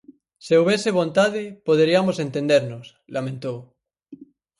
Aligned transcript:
"Se 0.45 0.53
houbese 0.59 0.97
vontade, 0.99 1.43
poderiamos 1.67 2.17
entendernos", 2.25 2.85
lamentou. 3.15 3.57